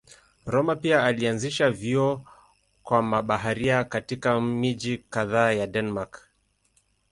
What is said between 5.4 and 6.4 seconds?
ya Denmark.